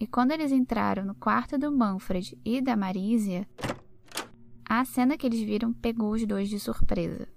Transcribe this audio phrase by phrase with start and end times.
[0.00, 3.46] E quando eles entraram no quarto do Manfred e da Marisia,
[4.66, 7.28] a cena que eles viram pegou os dois de surpresa.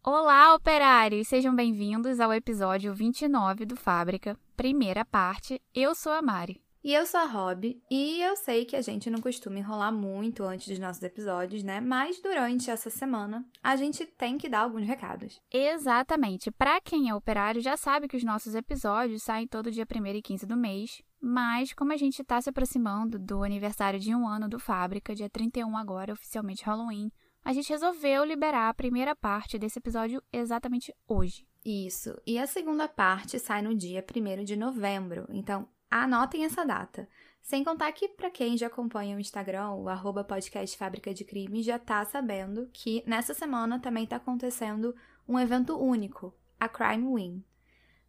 [0.00, 1.26] Olá, operários!
[1.26, 5.60] Sejam bem-vindos ao episódio 29 do Fábrica, primeira parte.
[5.74, 6.63] Eu sou a Mari.
[6.84, 10.42] E eu sou a Rob, e eu sei que a gente não costuma enrolar muito
[10.42, 11.80] antes dos nossos episódios, né?
[11.80, 15.40] Mas durante essa semana a gente tem que dar alguns recados.
[15.50, 16.50] Exatamente.
[16.50, 20.20] Para quem é operário já sabe que os nossos episódios saem todo dia 1 e
[20.20, 24.46] 15 do mês, mas como a gente está se aproximando do aniversário de um ano
[24.46, 27.10] do Fábrica, dia 31 agora, oficialmente Halloween,
[27.42, 31.46] a gente resolveu liberar a primeira parte desse episódio exatamente hoje.
[31.64, 32.14] Isso.
[32.26, 35.26] E a segunda parte sai no dia 1 de novembro.
[35.30, 35.66] Então,
[35.96, 37.08] Anotem essa data.
[37.40, 41.62] Sem contar que, para quem já acompanha o Instagram, o arroba podcast Fábrica de Crime,
[41.62, 44.92] já tá sabendo que nessa semana também tá acontecendo
[45.28, 47.44] um evento único, a Crime Win.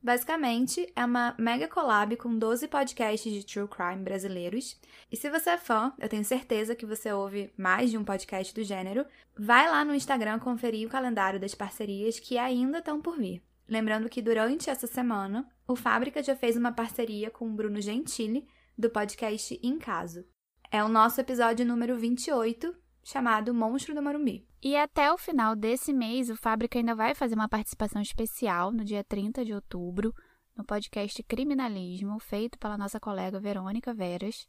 [0.02, 4.82] Basicamente, é uma mega collab com 12 podcasts de true crime brasileiros.
[5.12, 8.52] E se você é fã, eu tenho certeza que você ouve mais de um podcast
[8.52, 9.05] do gênero,
[9.38, 13.44] vai lá no Instagram conferir o calendário das parcerias que ainda estão por vir.
[13.68, 18.48] Lembrando que durante essa semana, o Fábrica já fez uma parceria com o Bruno Gentili,
[18.77, 20.26] do podcast Em Caso.
[20.71, 24.48] É o nosso episódio número 28, chamado Monstro do Morumbi.
[24.62, 28.84] E até o final desse mês, o Fábrica ainda vai fazer uma participação especial no
[28.84, 30.13] dia 30 de outubro,
[30.55, 34.48] no podcast Criminalismo, feito pela nossa colega Verônica Veras.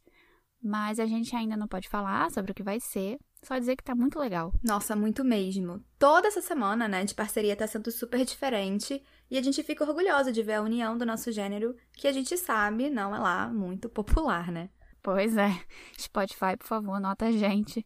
[0.61, 3.83] Mas a gente ainda não pode falar sobre o que vai ser, só dizer que
[3.83, 4.53] tá muito legal.
[4.63, 5.83] Nossa, muito mesmo.
[5.97, 10.31] Toda essa semana, né, de parceria tá sendo super diferente e a gente fica orgulhosa
[10.31, 13.89] de ver a união do nosso gênero, que a gente sabe não é lá muito
[13.89, 14.69] popular, né?
[15.01, 15.51] Pois é.
[15.97, 17.85] Spotify, por favor, nota a gente.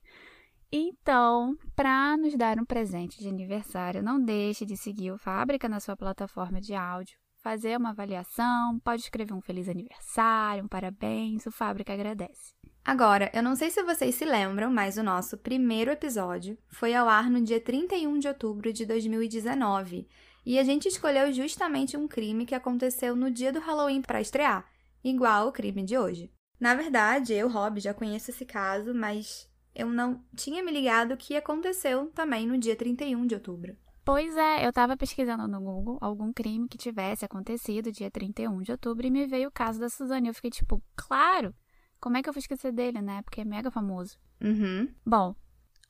[0.71, 5.81] Então, para nos dar um presente de aniversário, não deixe de seguir o Fábrica na
[5.81, 11.51] sua plataforma de áudio, fazer uma avaliação, pode escrever um feliz aniversário, um parabéns, o
[11.51, 12.53] Fábrica agradece.
[12.83, 17.07] Agora, eu não sei se vocês se lembram, mas o nosso primeiro episódio foi ao
[17.07, 20.07] ar no dia 31 de outubro de 2019
[20.43, 24.65] e a gente escolheu justamente um crime que aconteceu no dia do Halloween para estrear,
[25.03, 26.31] igual o crime de hoje.
[26.59, 31.35] Na verdade, eu, Rob, já conheço esse caso, mas eu não tinha me ligado que
[31.35, 33.77] aconteceu também no dia 31 de outubro.
[34.03, 38.71] Pois é, eu estava pesquisando no Google algum crime que tivesse acontecido dia 31 de
[38.71, 40.27] outubro e me veio o caso da Suzane.
[40.27, 41.53] Eu fiquei tipo, claro!
[42.01, 43.21] Como é que eu vou esquecer dele, né?
[43.21, 44.17] Porque é mega famoso.
[44.41, 44.91] Uhum.
[45.05, 45.35] Bom,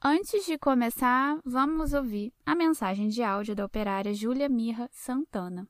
[0.04, 5.66] antes de começar, vamos ouvir a mensagem de áudio da operária Júlia Mirra Santana.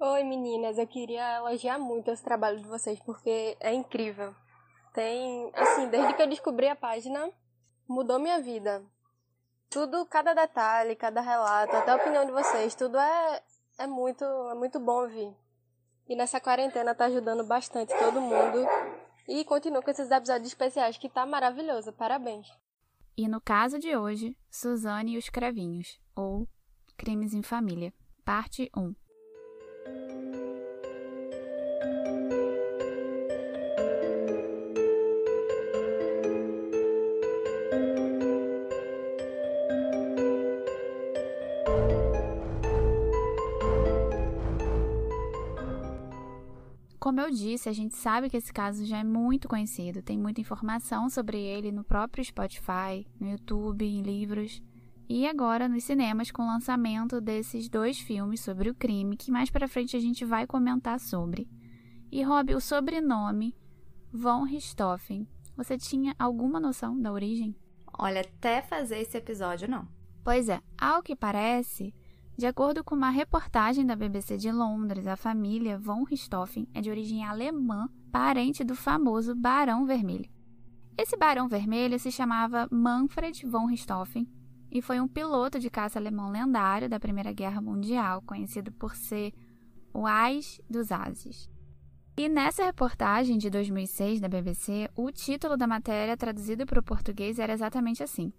[0.00, 4.34] Oi meninas, eu queria elogiar muito esse trabalho de vocês porque é incrível.
[4.92, 7.30] Tem, assim, desde que eu descobri a página,
[7.88, 8.84] mudou minha vida.
[9.70, 13.40] Tudo, cada detalhe, cada relato, até a opinião de vocês, tudo é,
[13.78, 15.32] é muito, é muito bom ouvir.
[16.08, 18.66] E nessa quarentena tá ajudando bastante todo mundo.
[19.26, 21.92] E continua com esses episódios especiais que tá maravilhoso.
[21.92, 22.46] Parabéns.
[23.16, 26.48] E no caso de hoje, Suzane e os Cravinhos, ou
[26.96, 27.92] Crimes em Família,
[28.24, 28.94] parte 1.
[47.14, 50.40] Como eu disse, a gente sabe que esse caso já é muito conhecido, tem muita
[50.40, 54.60] informação sobre ele no próprio Spotify, no YouTube, em livros
[55.08, 59.48] e agora nos cinemas com o lançamento desses dois filmes sobre o crime, que mais
[59.48, 61.48] para frente a gente vai comentar sobre.
[62.10, 63.54] E Rob, o sobrenome
[64.12, 67.54] Von Richthofen, você tinha alguma noção da origem?
[67.96, 69.86] Olha, até fazer esse episódio não.
[70.24, 71.94] Pois é, ao que parece,
[72.36, 76.90] de acordo com uma reportagem da BBC de Londres, a família von Richthofen é de
[76.90, 80.28] origem alemã, parente do famoso Barão Vermelho.
[80.98, 84.28] Esse Barão Vermelho se chamava Manfred von Richthofen
[84.70, 89.32] e foi um piloto de caça alemão lendário da Primeira Guerra Mundial, conhecido por ser
[89.92, 91.48] o Ais dos Ases.
[92.16, 97.38] E nessa reportagem de 2006 da BBC, o título da matéria traduzido para o português
[97.38, 98.32] era exatamente assim: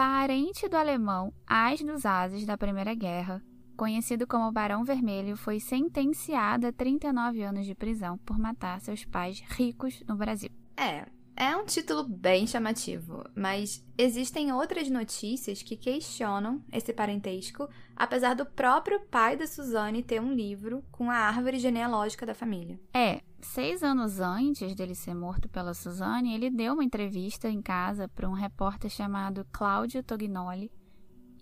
[0.00, 3.44] parente do alemão Ais dos Ases da Primeira Guerra,
[3.76, 9.42] conhecido como Barão Vermelho, foi sentenciado a 39 anos de prisão por matar seus pais
[9.50, 10.48] ricos no Brasil.
[10.74, 11.04] É,
[11.36, 18.46] é um título bem chamativo, mas existem outras notícias que questionam esse parentesco, apesar do
[18.46, 22.80] próprio pai da Suzane ter um livro com a árvore genealógica da família.
[22.94, 28.08] É, seis anos antes dele ser morto pela Suzane, ele deu uma entrevista em casa
[28.08, 30.70] para um repórter chamado Cláudio Tognoli,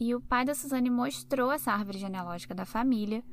[0.00, 3.24] e o pai da Suzane mostrou essa árvore genealógica da família,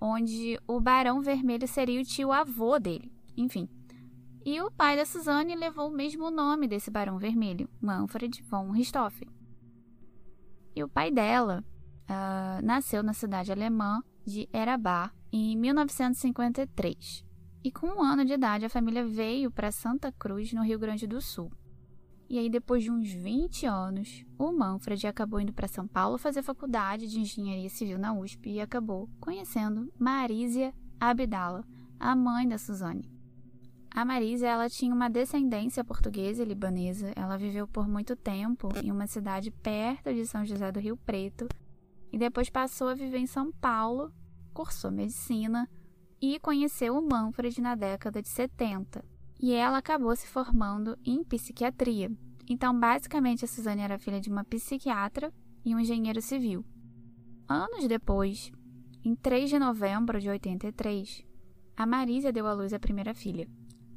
[0.00, 3.12] onde o Barão Vermelho seria o tio-avô dele.
[3.36, 3.68] Enfim.
[4.44, 9.28] E o pai da Suzane levou o mesmo nome desse Barão Vermelho, Manfred von Richthofen.
[10.74, 11.64] E o pai dela
[12.08, 17.25] uh, nasceu na cidade alemã de Erabá em 1953.
[17.66, 21.04] E com um ano de idade, a família veio para Santa Cruz, no Rio Grande
[21.04, 21.50] do Sul.
[22.30, 26.44] E aí, depois de uns 20 anos, o Manfred acabou indo para São Paulo fazer
[26.44, 31.64] faculdade de engenharia civil na USP e acabou conhecendo Marísia Abdala,
[31.98, 33.10] a mãe da Suzane.
[33.90, 37.12] A Marísia ela tinha uma descendência portuguesa e libanesa.
[37.16, 41.48] Ela viveu por muito tempo em uma cidade perto de São José do Rio Preto
[42.12, 44.12] e depois passou a viver em São Paulo,
[44.54, 45.68] cursou medicina
[46.20, 49.04] e conheceu o Manfred na década de 70
[49.40, 52.10] e ela acabou se formando em psiquiatria.
[52.48, 55.32] Então, basicamente, a Suzane era filha de uma psiquiatra
[55.64, 56.64] e um engenheiro civil.
[57.48, 58.50] Anos depois,
[59.04, 61.24] em 3 de novembro de 83,
[61.76, 63.48] a Marisa deu à luz a primeira filha,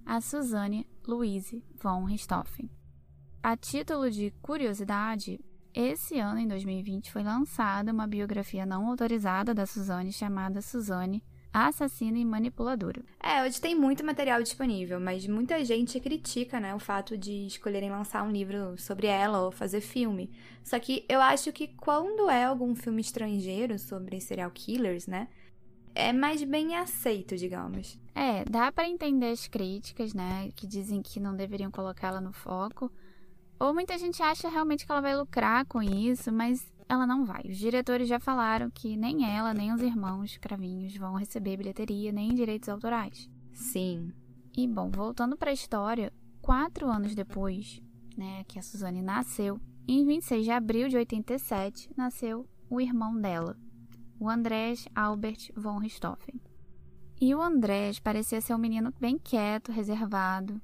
[0.05, 2.69] a Suzane Louise von Richthofen.
[3.41, 5.39] A título de curiosidade,
[5.73, 12.17] esse ano, em 2020, foi lançada uma biografia não autorizada da Suzane chamada Suzane assassina
[12.17, 13.03] e manipuladora.
[13.21, 17.89] É, hoje tem muito material disponível, mas muita gente critica, né, o fato de escolherem
[17.89, 20.31] lançar um livro sobre ela ou fazer filme.
[20.63, 25.27] Só que eu acho que quando é algum filme estrangeiro sobre serial killers, né,
[25.95, 27.99] é mais bem aceito, digamos.
[28.13, 32.91] É, dá para entender as críticas, né, que dizem que não deveriam colocá-la no foco.
[33.59, 37.43] Ou muita gente acha realmente que ela vai lucrar com isso, mas ela não vai.
[37.47, 42.33] Os diretores já falaram que nem ela, nem os irmãos Cravinhos vão receber bilheteria nem
[42.33, 43.29] direitos autorais.
[43.53, 44.11] Sim.
[44.57, 47.79] E bom, voltando para a história, quatro anos depois,
[48.17, 53.55] né, que a Suzane nasceu, em 26 de abril de 87, nasceu o irmão dela,
[54.19, 56.41] o Andrés Albert von Richthofen.
[57.21, 60.59] E o Andrés parecia ser um menino bem quieto, reservado.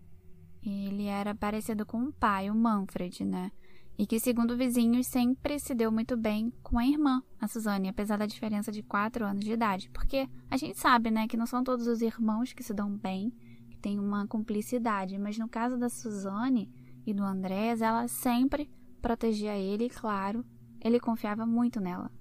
[0.64, 3.52] Ele era parecido com o pai, o Manfred, né?
[3.98, 8.18] E que, segundo vizinhos, sempre se deu muito bem com a irmã, a Suzane, apesar
[8.18, 9.90] da diferença de 4 anos de idade.
[9.90, 13.32] Porque a gente sabe, né, que não são todos os irmãos que se dão bem,
[13.70, 16.70] que têm uma cumplicidade, mas no caso da Suzane
[17.06, 18.70] e do Andrés, ela sempre
[19.02, 20.44] protegia ele claro,
[20.82, 22.12] ele confiava muito nela.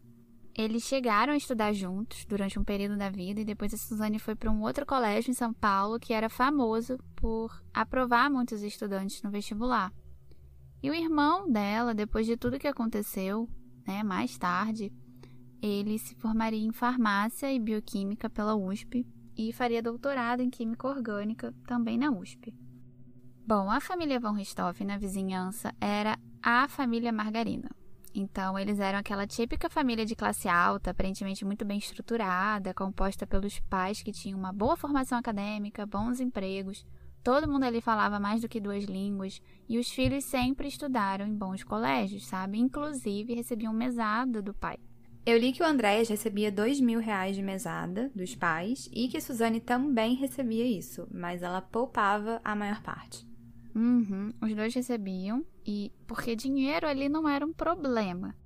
[0.56, 4.36] Eles chegaram a estudar juntos durante um período da vida e depois a Suzane foi
[4.36, 9.32] para um outro colégio em São Paulo que era famoso por aprovar muitos estudantes no
[9.32, 9.92] vestibular.
[10.84, 13.48] E o irmão dela, depois de tudo que aconteceu,
[13.86, 14.92] né, mais tarde,
[15.62, 21.54] ele se formaria em farmácia e bioquímica pela USP e faria doutorado em química orgânica
[21.66, 22.54] também na USP.
[23.46, 27.70] Bom, a família von Richthofen na vizinhança era a família Margarina.
[28.14, 33.58] Então, eles eram aquela típica família de classe alta, aparentemente muito bem estruturada, composta pelos
[33.58, 36.84] pais que tinham uma boa formação acadêmica, bons empregos,
[37.24, 41.34] Todo mundo ali falava mais do que duas línguas e os filhos sempre estudaram em
[41.34, 42.58] bons colégios, sabe?
[42.58, 44.76] Inclusive recebiam mesada do pai.
[45.24, 49.22] Eu li que o Andréas recebia dois mil reais de mesada dos pais e que
[49.22, 53.26] Suzane também recebia isso, mas ela poupava a maior parte.
[53.74, 58.36] Uhum, os dois recebiam, e porque dinheiro ali não era um problema.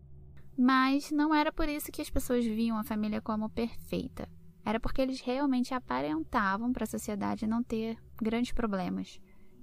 [0.56, 4.28] Mas não era por isso que as pessoas viam a família como perfeita.
[4.64, 9.20] Era porque eles realmente aparentavam para a sociedade não ter grandes problemas.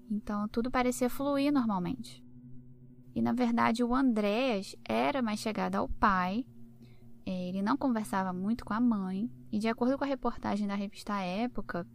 [0.09, 2.23] Então tudo parecia fluir normalmente.
[3.13, 6.45] E na verdade o Andréas era mais chegado ao pai,
[7.25, 11.19] ele não conversava muito com a mãe, e de acordo com a reportagem da revista
[11.19, 11.87] Época,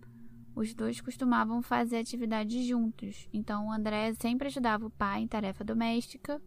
[0.54, 3.28] os dois costumavam fazer atividades juntos.
[3.32, 6.42] Então o André sempre ajudava o pai em tarefa doméstica.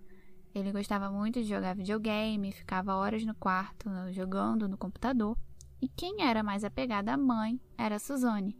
[0.54, 5.38] Ele gostava muito de jogar videogame, ficava horas no quarto jogando no computador.
[5.84, 8.58] E quem era mais apegada à mãe era Suzane.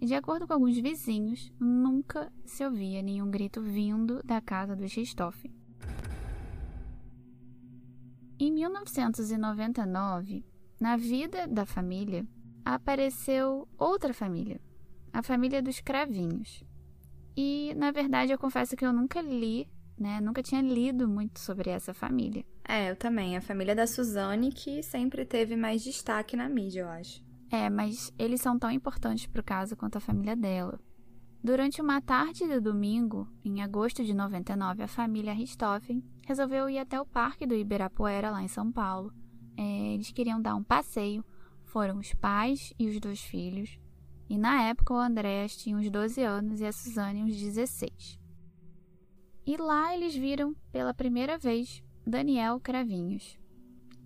[0.00, 5.54] De acordo com alguns vizinhos, nunca se ouvia nenhum grito vindo da casa dos Richthofen.
[8.40, 10.42] Em 1999,
[10.80, 12.26] na vida da família,
[12.64, 14.58] apareceu outra família,
[15.12, 16.64] a família dos Cravinhos.
[17.36, 20.20] E, na verdade, eu confesso que eu nunca li, né?
[20.20, 22.44] Nunca tinha lido muito sobre essa família.
[22.68, 23.36] É, eu também.
[23.36, 27.24] A família da Suzane que sempre teve mais destaque na mídia, eu acho.
[27.50, 30.78] É, mas eles são tão importantes para o caso quanto a família dela.
[31.42, 37.00] Durante uma tarde de domingo, em agosto de 99, a família Richthofen resolveu ir até
[37.00, 39.12] o Parque do Ibirapuera, lá em São Paulo.
[39.56, 41.24] É, eles queriam dar um passeio.
[41.64, 43.78] Foram os pais e os dois filhos.
[44.28, 48.18] E na época o Andréas tinha uns 12 anos e a Suzane uns 16.
[49.46, 53.38] E lá eles viram pela primeira vez Daniel Cravinhos.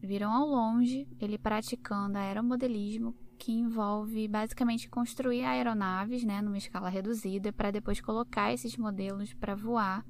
[0.02, 7.52] viram ao longe ele praticando aeromodelismo, que envolve basicamente construir aeronaves, né, numa escala reduzida,
[7.54, 10.04] para depois colocar esses modelos para voar.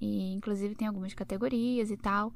[0.00, 2.32] E inclusive tem algumas categorias e tal.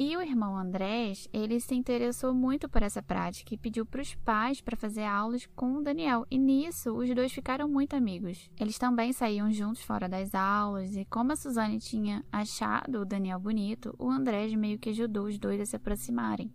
[0.00, 4.14] E o irmão Andrés, ele se interessou muito por essa prática e pediu para os
[4.14, 6.24] pais para fazer aulas com o Daniel.
[6.30, 8.48] E nisso, os dois ficaram muito amigos.
[8.60, 13.40] Eles também saíam juntos fora das aulas e como a Suzane tinha achado o Daniel
[13.40, 16.48] bonito, o Andrés meio que ajudou os dois a se aproximarem.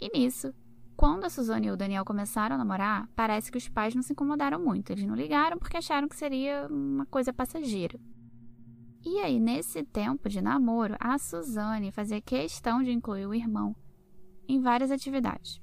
[0.00, 0.54] E nisso,
[0.96, 4.12] quando a Suzane e o Daniel começaram a namorar, parece que os pais não se
[4.12, 4.92] incomodaram muito.
[4.92, 7.98] Eles não ligaram porque acharam que seria uma coisa passageira.
[9.10, 13.74] E aí, nesse tempo de namoro, a Suzane fazia questão de incluir o irmão
[14.46, 15.62] em várias atividades.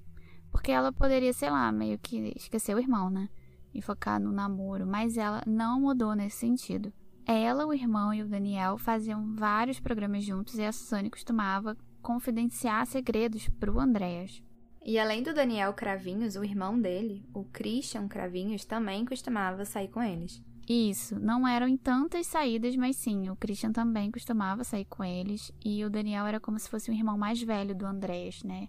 [0.52, 3.30] Porque ela poderia, sei lá, meio que esquecer o irmão, né?
[3.72, 6.92] E focar no namoro, mas ela não mudou nesse sentido.
[7.24, 12.88] Ela, o irmão e o Daniel faziam vários programas juntos e a Suzane costumava confidenciar
[12.88, 14.42] segredos para o Andréas.
[14.84, 20.02] E além do Daniel Cravinhos, o irmão dele, o Christian Cravinhos, também costumava sair com
[20.02, 20.44] eles.
[20.68, 25.52] Isso, não eram em tantas saídas, mas sim, o Christian também costumava sair com eles
[25.64, 28.68] e o Daniel era como se fosse o irmão mais velho do Andrés, né?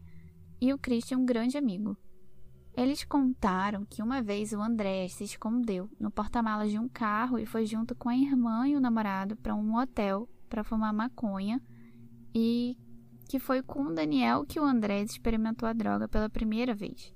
[0.61, 1.97] E o Christian um grande amigo.
[2.76, 7.47] Eles contaram que uma vez o Andrés se escondeu no porta-malas de um carro e
[7.47, 11.62] foi junto com a irmã e o namorado para um hotel para fumar maconha
[12.35, 12.76] e
[13.26, 17.15] que foi com o Daniel que o Andrés experimentou a droga pela primeira vez.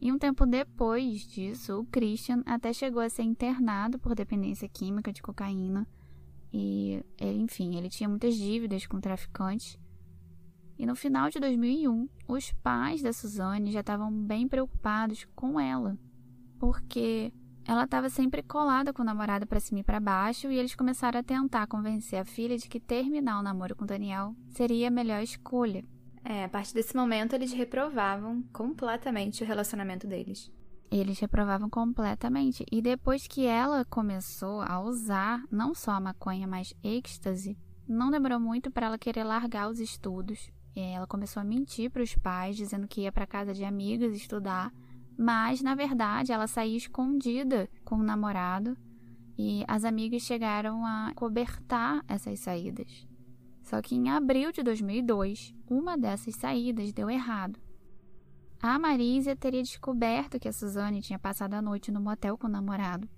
[0.00, 5.12] E um tempo depois disso, o Christian até chegou a ser internado por dependência química
[5.12, 5.86] de cocaína.
[6.52, 9.78] E, ele, enfim, ele tinha muitas dívidas com traficantes.
[10.78, 15.98] E no final de 2001, os pais da Suzane já estavam bem preocupados com ela,
[16.58, 17.30] porque
[17.66, 21.20] ela estava sempre colada com o namorado para cima e para baixo, e eles começaram
[21.20, 25.22] a tentar convencer a filha de que terminar o namoro com Daniel seria a melhor
[25.22, 25.84] escolha.
[26.24, 30.50] É, a partir desse momento eles reprovavam completamente o relacionamento deles.
[30.90, 32.64] Eles reprovavam completamente.
[32.70, 37.56] E depois que ela começou a usar não só a maconha, mas êxtase,
[37.88, 40.50] não demorou muito para ela querer largar os estudos.
[40.74, 44.72] Ela começou a mentir para os pais, dizendo que ia para casa de amigas estudar,
[45.18, 48.76] mas na verdade ela saía escondida com o namorado
[49.36, 53.09] e as amigas chegaram a cobertar essas saídas.
[53.70, 57.56] Só que em abril de 2002, uma dessas saídas deu errado.
[58.60, 62.50] A Marisa teria descoberto que a Suzane tinha passado a noite no motel com o
[62.50, 63.08] namorado.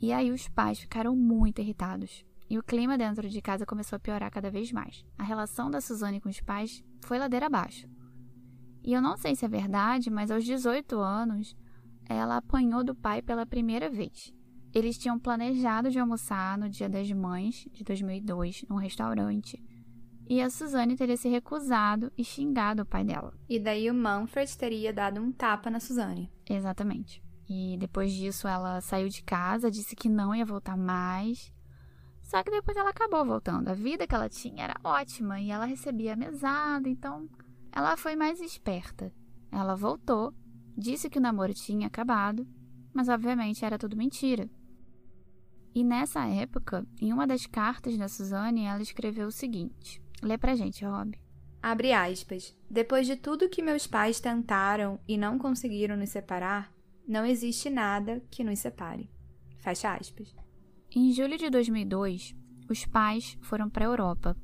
[0.00, 2.24] E aí os pais ficaram muito irritados.
[2.48, 5.04] E o clima dentro de casa começou a piorar cada vez mais.
[5.18, 7.88] A relação da Suzane com os pais foi ladeira abaixo.
[8.84, 11.56] E eu não sei se é verdade, mas aos 18 anos,
[12.08, 14.32] ela apanhou do pai pela primeira vez.
[14.72, 19.60] Eles tinham planejado de almoçar no Dia das Mães de 2002 num restaurante
[20.28, 23.32] e a Suzane teria se recusado e xingado o pai dela.
[23.48, 26.30] E daí o Manfred teria dado um tapa na Suzane.
[26.48, 27.22] Exatamente.
[27.48, 31.50] E depois disso ela saiu de casa, disse que não ia voltar mais.
[32.22, 33.68] Só que depois ela acabou voltando.
[33.68, 37.26] A vida que ela tinha era ótima e ela recebia mesada, então
[37.72, 39.10] ela foi mais esperta.
[39.50, 40.34] Ela voltou,
[40.76, 42.46] disse que o namoro tinha acabado,
[42.92, 44.46] mas obviamente era tudo mentira.
[45.74, 50.54] E nessa época, em uma das cartas da Suzane, ela escreveu o seguinte: Lê pra
[50.54, 51.18] gente, Rob.
[51.62, 52.56] Abre aspas.
[52.70, 56.72] Depois de tudo que meus pais tentaram e não conseguiram nos separar,
[57.06, 59.10] não existe nada que nos separe.
[59.58, 60.34] Fecha aspas.
[60.94, 62.34] Em julho de 2002,
[62.68, 64.36] os pais foram para a Europa.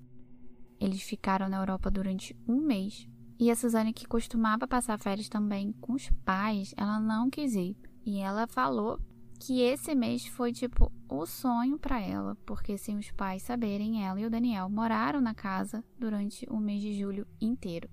[0.80, 5.72] Eles ficaram na Europa durante um mês e a Suzane, que costumava passar férias também
[5.80, 7.76] com os pais, ela não quis ir.
[8.06, 9.00] E ela falou
[9.46, 14.18] que esse mês foi tipo o sonho para ela, porque sem os pais saberem, ela
[14.18, 17.90] e o Daniel moraram na casa durante o mês de julho inteiro.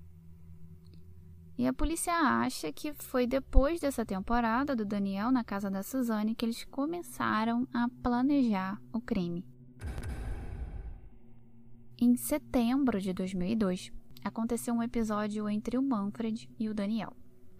[1.58, 6.34] E a polícia acha que foi depois dessa temporada do Daniel na casa da Suzane
[6.34, 9.44] que eles começaram a planejar o crime.
[12.00, 13.92] Em setembro de 2002,
[14.24, 17.14] aconteceu um episódio entre o Manfred e o Daniel.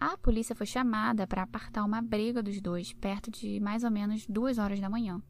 [0.04, 4.26] A polícia foi chamada para apartar uma briga dos dois perto de mais ou menos
[4.26, 5.22] duas horas da manhã.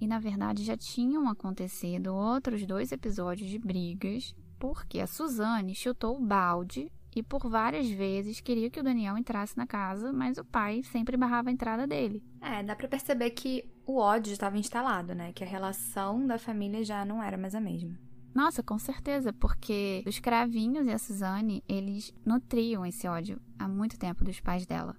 [0.00, 6.16] E na verdade já tinham acontecido outros dois episódios de brigas, porque a Suzane chutou
[6.16, 10.44] o balde e por várias vezes queria que o Daniel entrasse na casa, mas o
[10.44, 12.24] pai sempre barrava a entrada dele.
[12.40, 15.32] É, dá para perceber que o ódio estava instalado, né?
[15.32, 17.96] Que a relação da família já não era mais a mesma.
[18.36, 23.98] Nossa, com certeza, porque os cravinhos e a Suzane, eles nutriam esse ódio há muito
[23.98, 24.94] tempo dos pais dela.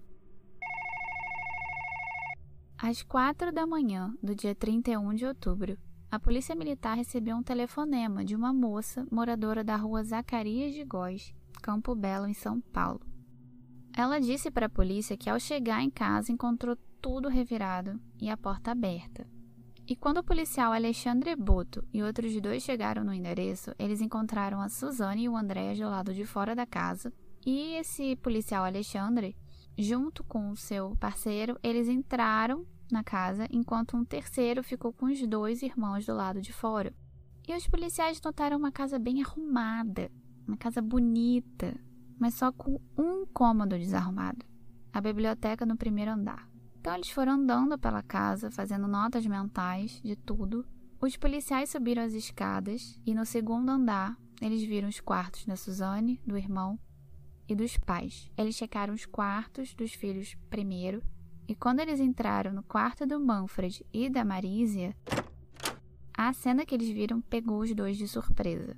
[2.79, 5.77] Às quatro da manhã do dia 31 de outubro,
[6.09, 11.31] a polícia militar recebeu um telefonema de uma moça moradora da rua Zacarias de Góes,
[11.61, 13.01] Campo Belo, em São Paulo.
[13.95, 18.35] Ela disse para a polícia que ao chegar em casa encontrou tudo revirado e a
[18.35, 19.27] porta aberta.
[19.89, 24.67] E quando o policial Alexandre Boto e outros dois chegaram no endereço, eles encontraram a
[24.67, 27.13] Suzane e o Andréas do lado de fora da casa.
[27.45, 29.33] E esse policial Alexandre,
[29.77, 35.25] junto com o seu parceiro, eles entraram na casa, enquanto um terceiro ficou com os
[35.25, 36.93] dois irmãos do lado de fora.
[37.47, 40.11] E os policiais notaram uma casa bem arrumada,
[40.45, 41.73] uma casa bonita,
[42.19, 44.45] mas só com um cômodo desarrumado
[44.91, 46.49] a biblioteca no primeiro andar.
[46.79, 50.65] Então eles foram andando pela casa, fazendo notas mentais de tudo.
[50.99, 56.21] Os policiais subiram as escadas e no segundo andar eles viram os quartos da Suzane,
[56.25, 56.79] do irmão
[57.47, 58.31] e dos pais.
[58.37, 61.01] Eles checaram os quartos dos filhos primeiro
[61.47, 64.95] e quando eles entraram no quarto do Manfred e da Marísia,
[66.13, 68.75] a cena que eles viram pegou os dois de surpresa.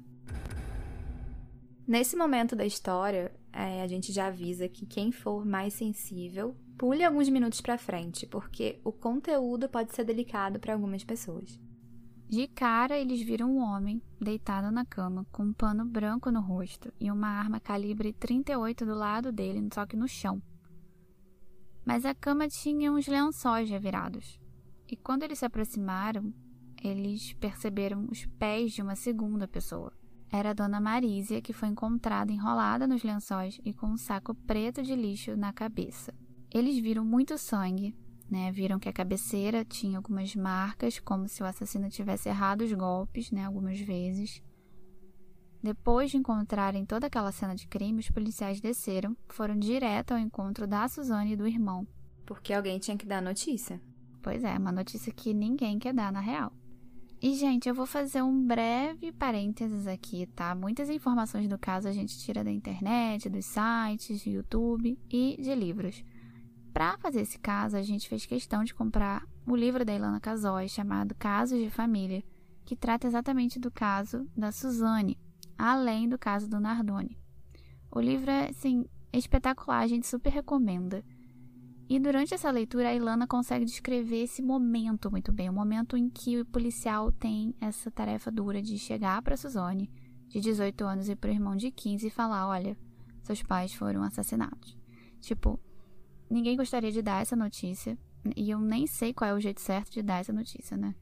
[1.87, 7.03] Nesse momento da história, é, a gente já avisa que quem for mais sensível, pule
[7.03, 11.59] alguns minutos para frente, porque o conteúdo pode ser delicado para algumas pessoas.
[12.29, 16.93] De cara, eles viram um homem deitado na cama, com um pano branco no rosto
[16.97, 20.41] e uma arma calibre 38 do lado dele, só que no chão.
[21.83, 24.39] Mas a cama tinha uns lençóis revirados.
[24.87, 26.33] E quando eles se aproximaram,
[26.81, 29.91] eles perceberam os pés de uma segunda pessoa
[30.31, 34.83] era a dona Marísia, que foi encontrada enrolada nos lençóis e com um saco preto
[34.83, 36.13] de lixo na cabeça.
[36.51, 37.95] Eles viram muito sangue,
[38.29, 38.51] né?
[38.51, 43.31] Viram que a cabeceira tinha algumas marcas, como se o assassino tivesse errado os golpes,
[43.31, 43.45] né?
[43.45, 44.41] Algumas vezes.
[45.61, 50.65] Depois de encontrarem toda aquela cena de crime, os policiais desceram, foram direto ao encontro
[50.65, 51.85] da Suzane e do irmão.
[52.25, 53.81] Porque alguém tinha que dar notícia.
[54.21, 56.53] Pois é, uma notícia que ninguém quer dar na real.
[57.21, 60.55] E, gente, eu vou fazer um breve parênteses aqui, tá?
[60.55, 65.53] Muitas informações do caso a gente tira da internet, dos sites, do YouTube e de
[65.53, 66.01] livros.
[66.79, 70.69] Para fazer esse caso, a gente fez questão de comprar o livro da Ilana Casói
[70.69, 72.23] chamado Casos de Família,
[72.63, 75.19] que trata exatamente do caso da Suzane,
[75.57, 77.19] além do caso do Nardoni.
[77.91, 81.03] O livro é, assim, espetacular, a gente super recomenda.
[81.89, 86.09] E durante essa leitura, a Ilana consegue descrever esse momento muito bem, o momento em
[86.09, 89.91] que o policial tem essa tarefa dura de chegar para Suzane,
[90.29, 92.77] de 18 anos, e para o irmão de 15 e falar: olha,
[93.21, 94.77] seus pais foram assassinados.
[95.19, 95.59] Tipo,
[96.29, 97.97] ninguém gostaria de dar essa notícia,
[98.35, 100.95] e eu nem sei qual é o jeito certo de dar essa notícia, né?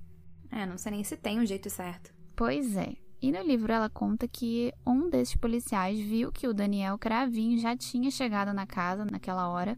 [0.52, 2.14] É, não sei nem se tem um jeito certo.
[2.36, 2.96] Pois é.
[3.22, 7.76] E no livro ela conta que um desses policiais viu que o Daniel Cravinho já
[7.76, 9.78] tinha chegado na casa naquela hora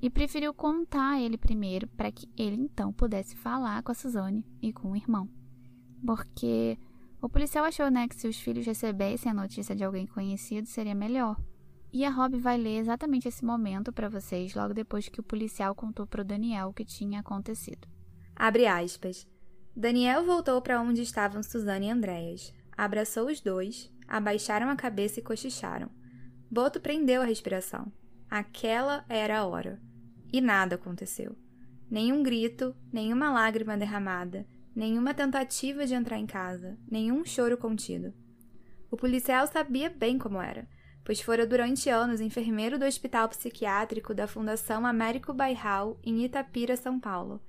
[0.00, 4.44] e preferiu contar a ele primeiro para que ele então pudesse falar com a Suzane
[4.60, 5.28] e com o irmão.
[6.04, 6.78] Porque
[7.20, 10.94] o policial achou né, que se os filhos recebessem a notícia de alguém conhecido seria
[10.94, 11.36] melhor.
[11.92, 15.74] E a Rob vai ler exatamente esse momento para vocês logo depois que o policial
[15.74, 17.86] contou para o Daniel o que tinha acontecido.
[18.34, 19.28] Abre aspas.
[19.76, 22.54] Daniel voltou para onde estavam Suzane e Andréas.
[22.74, 25.90] Abraçou os dois, abaixaram a cabeça e cochicharam.
[26.50, 27.92] Boto prendeu a respiração.
[28.30, 29.78] Aquela era a hora.
[30.32, 31.36] E nada aconteceu.
[31.90, 38.14] Nenhum grito, nenhuma lágrima derramada, nenhuma tentativa de entrar em casa, nenhum choro contido.
[38.90, 40.66] O policial sabia bem como era,
[41.04, 46.98] pois fora durante anos enfermeiro do Hospital Psiquiátrico da Fundação Américo Bairral, em Itapira, São
[46.98, 47.40] Paulo.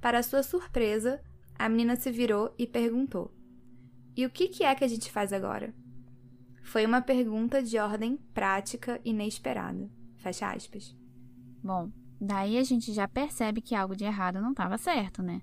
[0.00, 1.20] Para sua surpresa,
[1.58, 3.32] a menina se virou e perguntou:
[4.16, 5.74] E o que, que é que a gente faz agora?
[6.62, 9.90] Foi uma pergunta de ordem prática inesperada.
[10.18, 10.94] Fecha aspas.
[11.62, 15.40] Bom, Daí a gente já percebe que algo de errado não estava certo, né?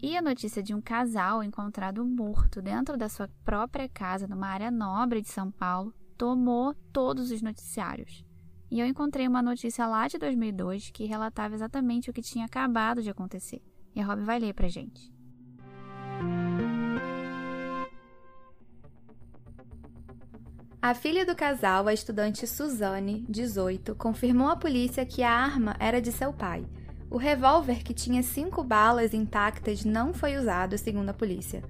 [0.00, 4.70] E a notícia de um casal encontrado morto dentro da sua própria casa numa área
[4.70, 8.24] nobre de São Paulo tomou todos os noticiários.
[8.70, 13.02] E eu encontrei uma notícia lá de 2002 que relatava exatamente o que tinha acabado
[13.02, 13.62] de acontecer.
[13.94, 15.12] E a Rob vai ler pra gente.
[20.82, 26.00] A filha do casal, a estudante Suzane, 18, confirmou à polícia que a arma era
[26.00, 26.64] de seu pai.
[27.10, 31.62] O revólver, que tinha cinco balas intactas, não foi usado, segundo a polícia.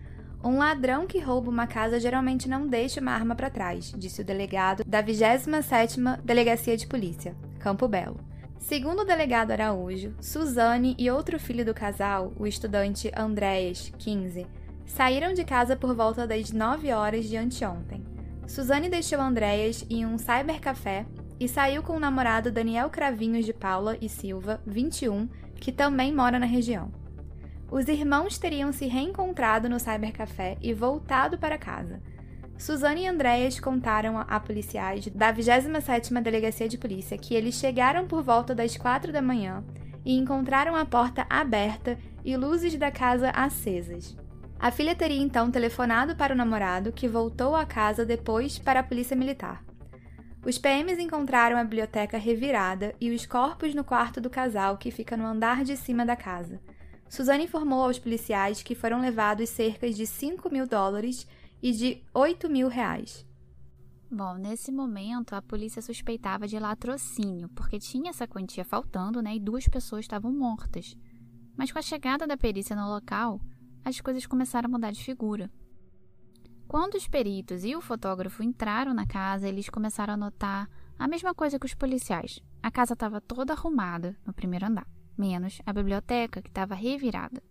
[0.43, 4.25] Um ladrão que rouba uma casa geralmente não deixa uma arma para trás, disse o
[4.25, 8.21] delegado da 27ª Delegacia de Polícia, Campo Belo.
[8.59, 14.47] Segundo o delegado Araújo, Suzane e outro filho do casal, o estudante Andréas, 15,
[14.85, 18.05] saíram de casa por volta das 9 horas de anteontem.
[18.47, 21.07] Suzane deixou Andréas em um cybercafé
[21.39, 26.39] e saiu com o namorado Daniel Cravinhos de Paula e Silva, 21, que também mora
[26.39, 26.91] na região.
[27.71, 32.01] Os irmãos teriam se reencontrado no cybercafé e voltado para casa.
[32.57, 38.23] Suzane e Andréas contaram a policiais da 27ª Delegacia de Polícia que eles chegaram por
[38.23, 39.63] volta das 4 da manhã
[40.05, 44.17] e encontraram a porta aberta e luzes da casa acesas.
[44.59, 48.83] A filha teria então telefonado para o namorado, que voltou à casa depois para a
[48.83, 49.63] polícia militar.
[50.47, 55.17] Os PMs encontraram a biblioteca revirada e os corpos no quarto do casal, que fica
[55.17, 56.59] no andar de cima da casa.
[57.09, 61.27] Suzane informou aos policiais que foram levados cerca de 5 mil dólares
[61.63, 63.25] e de 8 mil reais.
[64.11, 69.35] Bom, nesse momento a polícia suspeitava de latrocínio, porque tinha essa quantia faltando, né?
[69.35, 70.97] E duas pessoas estavam mortas.
[71.57, 73.41] Mas com a chegada da perícia no local,
[73.85, 75.51] as coisas começaram a mudar de figura.
[76.69, 81.35] Quando os peritos e o fotógrafo entraram na casa, eles começaram a notar a mesma
[81.35, 82.41] coisa que os policiais.
[82.63, 84.87] A casa estava toda arrumada no primeiro andar,
[85.19, 87.43] menos a biblioteca, que estava revirada.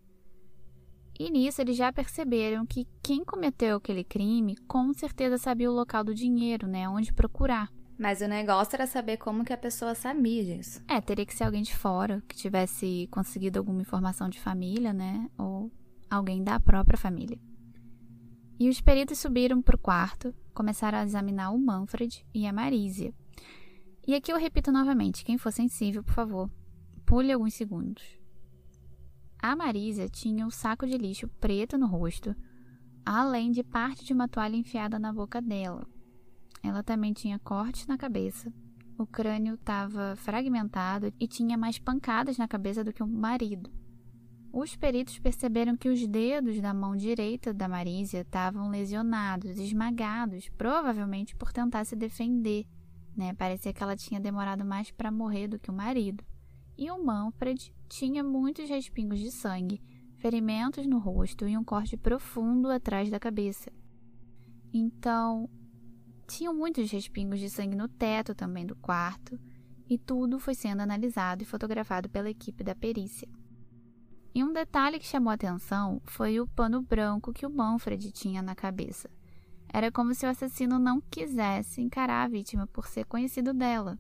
[1.18, 6.04] E nisso eles já perceberam que quem cometeu aquele crime com certeza sabia o local
[6.04, 6.90] do dinheiro, né?
[6.90, 7.72] Onde procurar.
[7.98, 10.84] Mas o negócio era saber como que a pessoa sabia disso.
[10.88, 15.30] É, teria que ser alguém de fora, que tivesse conseguido alguma informação de família, né?
[15.38, 15.72] Ou
[16.10, 17.40] alguém da própria família.
[18.60, 23.14] E os peritos subiram para o quarto, começaram a examinar o Manfred e a Marísia.
[24.06, 26.50] E aqui eu repito novamente: quem for sensível, por favor,
[27.06, 28.04] pule alguns segundos.
[29.42, 32.36] A Marisa tinha um saco de lixo preto no rosto,
[33.06, 35.86] além de parte de uma toalha enfiada na boca dela.
[36.64, 38.52] Ela também tinha cortes na cabeça.
[38.98, 43.70] O crânio estava fragmentado e tinha mais pancadas na cabeça do que o marido.
[44.52, 51.36] Os peritos perceberam que os dedos da mão direita da Marísia estavam lesionados, esmagados, provavelmente
[51.36, 52.66] por tentar se defender.
[53.16, 53.34] Né?
[53.34, 56.24] Parecia que ela tinha demorado mais para morrer do que o marido
[56.78, 59.82] e o Manfred tinha muitos respingos de sangue,
[60.18, 63.72] ferimentos no rosto e um corte profundo atrás da cabeça.
[64.74, 65.50] Então,
[66.28, 69.40] tinham muitos respingos de sangue no teto também do quarto,
[69.88, 73.28] e tudo foi sendo analisado e fotografado pela equipe da perícia.
[74.34, 78.42] E um detalhe que chamou a atenção foi o pano branco que o Manfred tinha
[78.42, 79.10] na cabeça.
[79.72, 83.98] Era como se o assassino não quisesse encarar a vítima por ser conhecido dela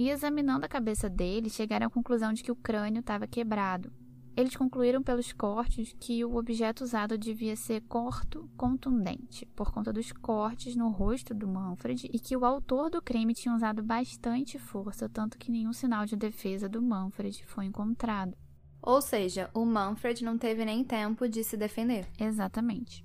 [0.00, 3.92] e examinando a cabeça dele, chegaram à conclusão de que o crânio estava quebrado.
[4.34, 10.10] Eles concluíram pelos cortes que o objeto usado devia ser corto contundente, por conta dos
[10.10, 15.06] cortes no rosto do Manfred, e que o autor do crime tinha usado bastante força,
[15.06, 18.34] tanto que nenhum sinal de defesa do Manfred foi encontrado.
[18.80, 22.08] Ou seja, o Manfred não teve nem tempo de se defender.
[22.18, 23.04] Exatamente.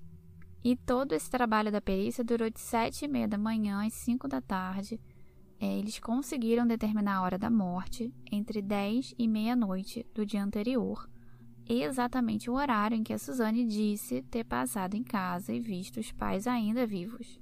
[0.64, 4.30] E todo esse trabalho da perícia durou de sete e meia da manhã às cinco
[4.30, 4.98] da tarde,
[5.66, 11.10] eles conseguiram determinar a hora da morte entre 10 e meia-noite do dia anterior,
[11.68, 16.12] exatamente o horário em que a Suzane disse ter passado em casa e visto os
[16.12, 17.40] pais ainda vivos.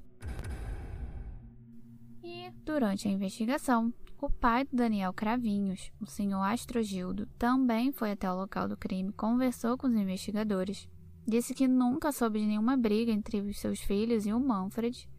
[2.24, 8.32] E, durante a investigação, o pai do Daniel Cravinhos, o senhor Astrogildo, também foi até
[8.32, 10.88] o local do crime, conversou com os investigadores,
[11.28, 15.10] disse que nunca soube de nenhuma briga entre os seus filhos e o Manfred,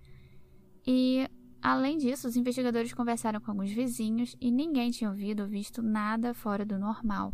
[0.86, 1.28] e
[1.64, 6.35] Além disso, os investigadores conversaram com alguns vizinhos e ninguém tinha ouvido ou visto nada
[6.35, 7.33] fora do normal.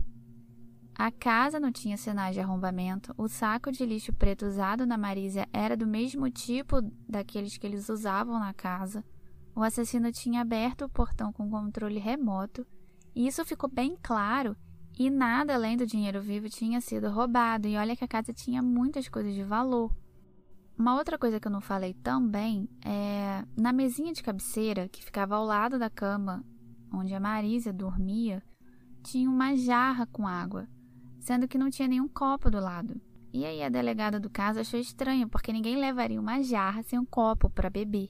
[0.95, 5.49] A casa não tinha sinais de arrombamento, o saco de lixo preto usado na Marísia
[5.53, 9.05] era do mesmo tipo daqueles que eles usavam na casa.
[9.53, 12.65] O assassino tinha aberto o portão com controle remoto,
[13.17, 14.57] e isso ficou bem claro,
[14.97, 18.63] e nada além do dinheiro vivo tinha sido roubado, e olha que a casa tinha
[18.63, 19.93] muitas coisas de valor.
[20.81, 25.37] Uma outra coisa que eu não falei também é na mesinha de cabeceira que ficava
[25.37, 26.43] ao lado da cama
[26.91, 28.43] onde a Marisa dormia,
[29.03, 30.67] tinha uma jarra com água,
[31.19, 32.99] sendo que não tinha nenhum copo do lado.
[33.31, 37.05] E aí a delegada do caso achou estranho, porque ninguém levaria uma jarra sem um
[37.05, 38.09] copo para beber.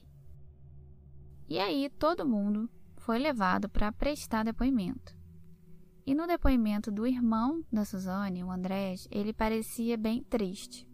[1.49, 5.13] E aí todo mundo foi levado para prestar depoimento.
[6.05, 10.89] E no depoimento do irmão da Suzane, o Andrés, ele parecia bem triste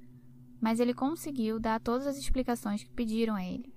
[0.59, 3.73] mas ele conseguiu dar todas as explicações que pediram a ele.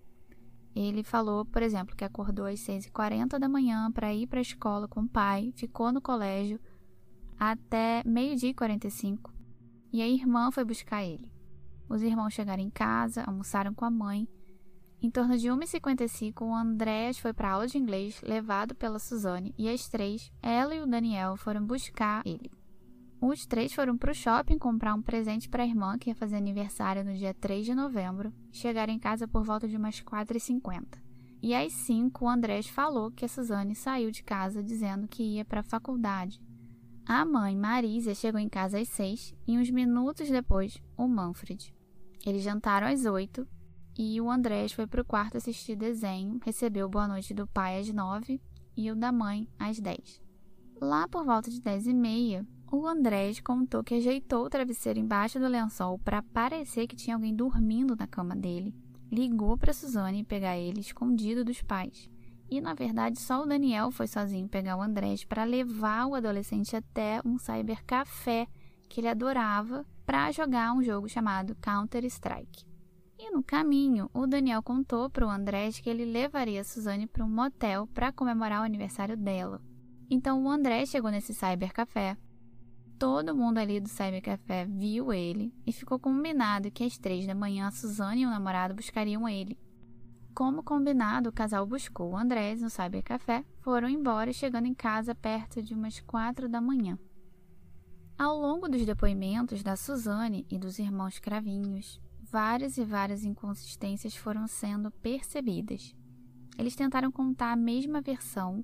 [0.74, 4.86] Ele falou, por exemplo, que acordou às 6h40 da manhã para ir para a escola
[4.86, 6.60] com o pai, ficou no colégio
[7.38, 9.40] até meio-dia e 45
[9.92, 11.30] e a irmã foi buscar ele.
[11.88, 14.28] Os irmãos chegaram em casa, almoçaram com a mãe.
[15.02, 19.54] Em torno de 1h55, o Andrés foi para a aula de inglês, levado pela Suzane,
[19.58, 22.50] e às três, ela e o Daniel foram buscar ele.
[23.20, 26.36] Os três foram para o shopping comprar um presente para a irmã, que ia fazer
[26.36, 28.32] aniversário no dia 3 de novembro.
[28.50, 30.98] Chegaram em casa por volta de umas 4h50.
[31.42, 35.44] E às 5, o Andrés falou que a Suzane saiu de casa dizendo que ia
[35.44, 36.40] para a faculdade.
[37.04, 41.74] A mãe, Marisa, chegou em casa às 6 e uns minutos depois, o Manfred.
[42.24, 43.46] Eles jantaram às 8
[43.98, 48.40] e o Andrés foi pro quarto assistir desenho, recebeu boa noite do pai às nove
[48.74, 50.22] e o da mãe às dez.
[50.80, 55.40] Lá por volta de dez e meia, o Andrés contou que ajeitou o travesseiro embaixo
[55.40, 58.72] do lençol para parecer que tinha alguém dormindo na cama dele.
[59.10, 62.08] Ligou para Suzane pegar ele escondido dos pais.
[62.48, 66.76] E na verdade só o Daniel foi sozinho pegar o Andrés para levar o adolescente
[66.76, 68.46] até um cybercafé
[68.88, 72.64] que ele adorava para jogar um jogo chamado Counter Strike.
[73.18, 77.24] E no caminho, o Daniel contou para o Andrés que ele levaria a Suzane para
[77.24, 79.60] um motel para comemorar o aniversário dela.
[80.08, 82.16] Então o André chegou nesse cybercafé,
[83.00, 87.66] Todo mundo ali do Cybercafé viu ele e ficou combinado que às três da manhã
[87.66, 89.58] a Suzane e o namorado buscariam ele.
[90.34, 95.62] Como combinado, o casal buscou o Andrés no Cybercafé, foram embora chegando em casa perto
[95.62, 96.98] de umas quatro da manhã.
[98.18, 104.46] Ao longo dos depoimentos da Suzane e dos irmãos Cravinhos, várias e várias inconsistências foram
[104.46, 105.96] sendo percebidas.
[106.58, 108.62] Eles tentaram contar a mesma versão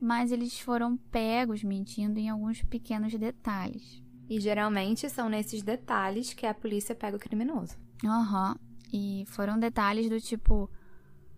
[0.00, 4.02] mas eles foram pegos mentindo em alguns pequenos detalhes.
[4.28, 7.76] E geralmente são nesses detalhes que a polícia pega o criminoso.
[8.04, 8.50] Aham.
[8.50, 8.66] Uhum.
[8.92, 10.70] E foram detalhes do tipo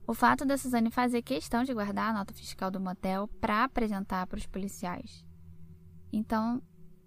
[0.06, 4.26] o fato da Suzane fazer questão de guardar a nota fiscal do motel para apresentar
[4.26, 5.24] para os policiais.
[6.10, 6.62] Então,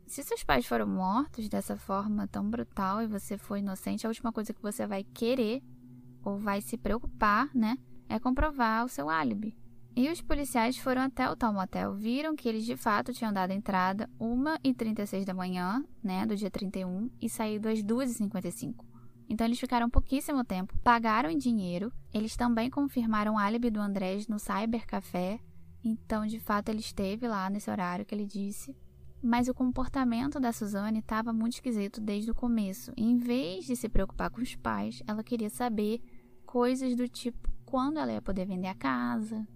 [0.05, 4.31] se seus pais foram mortos dessa forma tão brutal e você foi inocente, a última
[4.31, 5.63] coisa que você vai querer
[6.23, 7.75] ou vai se preocupar, né,
[8.07, 9.57] é comprovar o seu álibi.
[9.93, 13.51] E os policiais foram até o tal motel, viram que eles de fato tinham dado
[13.51, 18.85] entrada 1h36 da manhã, né, do dia 31, e saído às 2h55.
[19.27, 24.27] Então eles ficaram pouquíssimo tempo, pagaram em dinheiro, eles também confirmaram o álibi do Andrés
[24.27, 25.39] no cybercafé,
[25.83, 28.75] então de fato ele esteve lá nesse horário que ele disse.
[29.21, 32.91] Mas o comportamento da Suzane estava muito esquisito desde o começo.
[32.97, 36.01] em vez de se preocupar com os pais, ela queria saber
[36.45, 39.47] coisas do tipo quando ela ia poder vender a casa,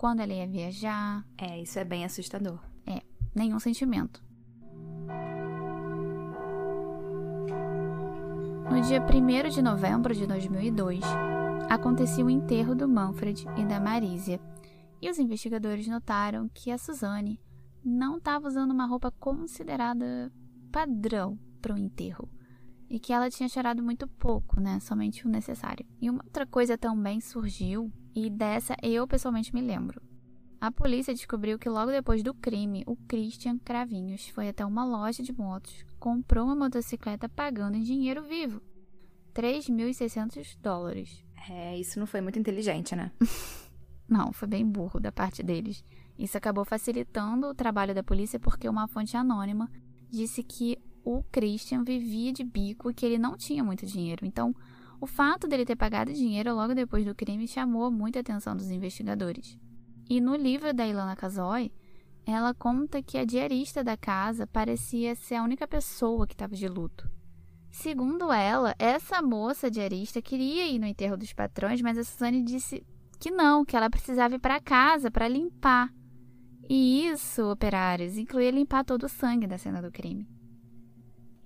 [0.00, 1.22] quando ela ia viajar.
[1.36, 2.58] É, isso é bem assustador.
[2.86, 3.02] É,
[3.34, 4.24] nenhum sentimento.
[8.70, 11.00] No dia 1 de novembro de 2002,
[11.68, 14.40] acontecia o enterro do Manfred e da Marísia,
[15.02, 17.38] e os investigadores notaram que a Suzane
[17.84, 20.32] não estava usando uma roupa considerada
[20.72, 22.26] padrão para o enterro
[22.88, 24.80] e que ela tinha chorado muito pouco, né?
[24.80, 25.84] Somente o necessário.
[26.00, 30.00] E uma outra coisa também surgiu e dessa eu pessoalmente me lembro.
[30.60, 35.22] A polícia descobriu que logo depois do crime, o Christian Cravinhos foi até uma loja
[35.22, 38.60] de motos, comprou uma motocicleta pagando em dinheiro vivo.
[39.32, 41.24] 3.600 dólares.
[41.48, 43.10] É, isso não foi muito inteligente, né?
[44.06, 45.82] não, foi bem burro da parte deles.
[46.18, 49.70] Isso acabou facilitando o trabalho da polícia porque uma fonte anônima
[50.10, 54.26] disse que o Christian vivia de bico e que ele não tinha muito dinheiro.
[54.26, 54.54] Então,
[55.00, 59.58] o fato dele ter pagado dinheiro logo depois do crime chamou muita atenção dos investigadores.
[60.08, 61.72] E no livro da Ilana Kazoy,
[62.26, 66.68] ela conta que a diarista da casa parecia ser a única pessoa que estava de
[66.68, 67.10] luto.
[67.70, 72.84] Segundo ela, essa moça diarista queria ir no enterro dos patrões, mas a Suzane disse
[73.18, 75.92] que não, que ela precisava ir para casa para limpar.
[76.68, 80.28] E isso, operários, incluía limpar todo o sangue da cena do crime.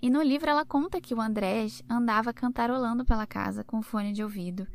[0.03, 4.23] E no livro ela conta que o Andrés andava cantarolando pela casa com fone de
[4.23, 4.67] ouvido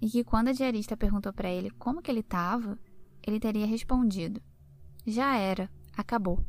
[0.00, 2.78] e que quando a diarista perguntou para ele como que ele estava,
[3.26, 4.40] ele teria respondido:
[5.06, 6.44] Já era, acabou.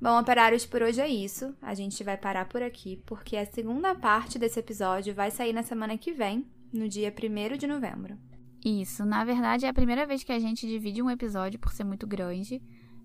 [0.00, 1.54] Bom, operários, por hoje é isso.
[1.62, 5.62] A gente vai parar por aqui, porque a segunda parte desse episódio vai sair na
[5.62, 8.18] semana que vem, no dia 1 de novembro.
[8.64, 11.84] Isso, na verdade é a primeira vez que a gente divide um episódio por ser
[11.84, 12.62] muito grande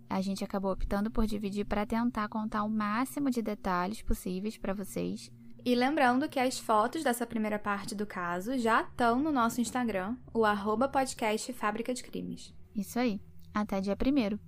[0.10, 4.74] a gente acabou optando por dividir para tentar contar o máximo de detalhes possíveis para
[4.74, 5.32] vocês.
[5.66, 10.16] E lembrando que as fotos dessa primeira parte do caso já estão no nosso Instagram,
[10.34, 12.54] o arroba podcast Fábrica de Crimes.
[12.76, 13.20] Isso aí.
[13.54, 14.40] Até dia primeiro.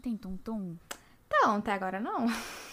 [0.00, 0.76] Tem tum-tum?
[1.30, 2.26] Não, até agora não.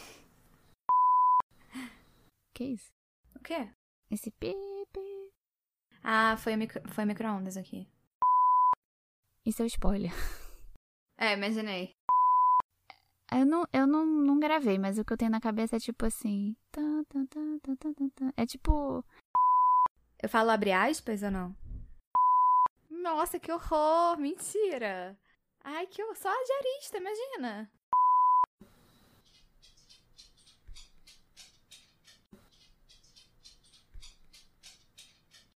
[2.54, 2.92] Que isso?
[3.38, 3.70] O quê?
[4.12, 4.54] Esse pi,
[6.04, 6.82] Ah, foi, micro...
[6.90, 7.88] foi micro-ondas aqui.
[9.46, 10.12] Isso é o spoiler.
[11.22, 11.92] É, imaginei.
[13.30, 16.06] Eu não, eu não, não gravei, mas o que eu tenho na cabeça é tipo
[16.06, 16.56] assim.
[18.38, 19.04] É tipo.
[20.24, 21.54] Eu falo abre aspas ou não?
[22.90, 24.18] Nossa, que horror!
[24.18, 25.20] Mentira!
[25.64, 26.18] Ai, que horror!
[26.18, 27.72] Só a diarista, imagina!